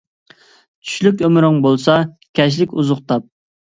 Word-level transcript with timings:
چۈشلۈك 0.87 1.23
ئۆمرۈڭ 1.29 1.61
بولسا، 1.69 2.01
كەچلىك 2.43 2.79
ئوزۇق 2.79 3.09
تاپ. 3.11 3.35